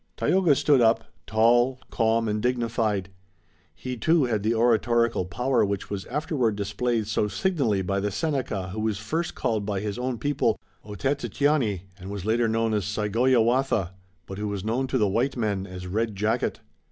Tayoga 0.17 0.55
stood 0.55 0.81
up, 0.81 1.03
tall, 1.27 1.79
calm 1.91 2.27
and 2.27 2.41
dignified. 2.41 3.09
He 3.75 3.97
too 3.97 4.23
had 4.25 4.41
the 4.41 4.55
oratorical 4.55 5.25
power 5.25 5.63
which 5.63 5.91
was 5.91 6.05
afterward 6.07 6.55
displayed 6.55 7.05
so 7.05 7.27
signally 7.27 7.83
by 7.83 7.99
the 7.99 8.09
Seneca 8.09 8.69
who 8.69 8.79
was 8.79 8.97
first 8.97 9.35
called 9.35 9.63
by 9.63 9.79
his 9.79 9.99
own 9.99 10.17
people 10.17 10.57
Otetiani 10.83 11.81
and 11.99 12.09
was 12.09 12.25
later 12.25 12.47
known 12.47 12.73
as 12.73 12.85
Sagoyewatha, 12.85 13.91
but 14.25 14.39
who 14.39 14.47
was 14.47 14.65
known 14.65 14.87
to 14.87 14.97
the 14.97 15.07
white 15.07 15.37
men 15.37 15.67
as 15.67 15.85
Red 15.85 16.15
Jacket. 16.15 16.61